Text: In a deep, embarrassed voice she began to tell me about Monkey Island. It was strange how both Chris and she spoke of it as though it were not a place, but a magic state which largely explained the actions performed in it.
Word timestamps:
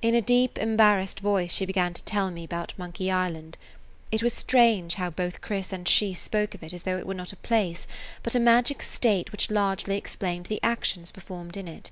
In 0.00 0.14
a 0.14 0.22
deep, 0.22 0.56
embarrassed 0.56 1.20
voice 1.20 1.52
she 1.52 1.66
began 1.66 1.92
to 1.92 2.02
tell 2.04 2.30
me 2.30 2.44
about 2.44 2.72
Monkey 2.78 3.10
Island. 3.10 3.58
It 4.10 4.22
was 4.22 4.32
strange 4.32 4.94
how 4.94 5.10
both 5.10 5.42
Chris 5.42 5.70
and 5.70 5.86
she 5.86 6.14
spoke 6.14 6.54
of 6.54 6.62
it 6.62 6.72
as 6.72 6.84
though 6.84 6.96
it 6.96 7.06
were 7.06 7.12
not 7.12 7.34
a 7.34 7.36
place, 7.36 7.86
but 8.22 8.34
a 8.34 8.40
magic 8.40 8.80
state 8.80 9.32
which 9.32 9.50
largely 9.50 9.98
explained 9.98 10.46
the 10.46 10.60
actions 10.62 11.12
performed 11.12 11.58
in 11.58 11.68
it. 11.68 11.90